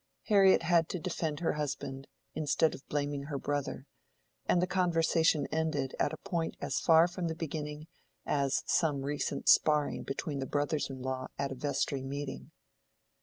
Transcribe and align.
Harriet 0.29 0.63
had 0.63 0.89
to 0.89 0.97
defend 0.97 1.41
her 1.41 1.53
husband 1.53 2.07
instead 2.33 2.73
of 2.73 2.81
blaming 2.87 3.25
her 3.25 3.37
brother, 3.37 3.85
and 4.47 4.59
the 4.59 4.65
conversation 4.65 5.45
ended 5.51 5.95
at 5.99 6.11
a 6.11 6.17
point 6.17 6.55
as 6.59 6.79
far 6.79 7.07
from 7.07 7.27
the 7.27 7.35
beginning 7.35 7.85
as 8.25 8.63
some 8.65 9.03
recent 9.03 9.47
sparring 9.47 10.01
between 10.01 10.39
the 10.39 10.47
brothers 10.47 10.89
in 10.89 11.03
law 11.03 11.27
at 11.37 11.51
a 11.51 11.55
vestry 11.55 12.01
meeting. 12.01 12.49